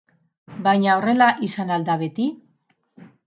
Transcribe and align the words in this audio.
Baina 0.67 0.95
horrela 1.01 1.27
izan 1.49 1.75
al 1.75 1.85
da 1.91 1.99
beti? 2.05 2.27